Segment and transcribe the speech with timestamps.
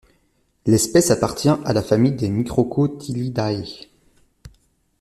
[0.65, 3.87] L'espèce appartient à la famille des Microcotylidae.